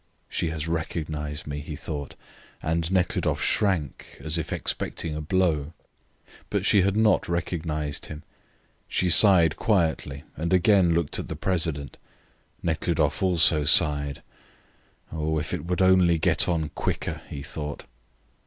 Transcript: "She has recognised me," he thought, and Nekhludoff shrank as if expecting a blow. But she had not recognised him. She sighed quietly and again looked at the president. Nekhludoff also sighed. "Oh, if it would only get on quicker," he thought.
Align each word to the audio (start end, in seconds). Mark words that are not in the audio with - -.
"She 0.27 0.49
has 0.49 0.67
recognised 0.67 1.45
me," 1.45 1.59
he 1.59 1.75
thought, 1.75 2.15
and 2.63 2.91
Nekhludoff 2.91 3.39
shrank 3.39 4.17
as 4.19 4.35
if 4.35 4.51
expecting 4.51 5.15
a 5.15 5.21
blow. 5.21 5.73
But 6.49 6.65
she 6.65 6.81
had 6.81 6.97
not 6.97 7.29
recognised 7.29 8.07
him. 8.07 8.23
She 8.87 9.11
sighed 9.11 9.57
quietly 9.57 10.23
and 10.35 10.53
again 10.53 10.91
looked 10.91 11.19
at 11.19 11.27
the 11.27 11.35
president. 11.35 11.99
Nekhludoff 12.63 13.21
also 13.21 13.63
sighed. 13.63 14.23
"Oh, 15.11 15.37
if 15.37 15.53
it 15.53 15.65
would 15.65 15.83
only 15.83 16.17
get 16.17 16.49
on 16.49 16.69
quicker," 16.69 17.21
he 17.29 17.43
thought. 17.43 17.85